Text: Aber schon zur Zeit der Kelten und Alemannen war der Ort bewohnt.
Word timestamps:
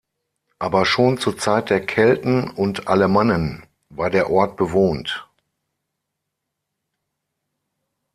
Aber 0.57 0.85
schon 0.87 1.19
zur 1.19 1.37
Zeit 1.37 1.69
der 1.69 1.85
Kelten 1.85 2.49
und 2.49 2.87
Alemannen 2.87 3.67
war 3.89 4.09
der 4.09 4.31
Ort 4.31 4.57
bewohnt. 4.57 5.29